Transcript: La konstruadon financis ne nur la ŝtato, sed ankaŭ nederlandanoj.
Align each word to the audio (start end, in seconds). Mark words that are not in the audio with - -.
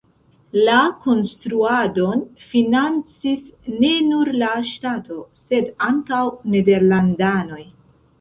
La 0.67 0.75
konstruadon 1.01 2.23
financis 2.53 3.43
ne 3.83 3.91
nur 4.07 4.31
la 4.45 4.49
ŝtato, 4.71 5.19
sed 5.43 5.69
ankaŭ 5.89 6.23
nederlandanoj. 6.55 7.61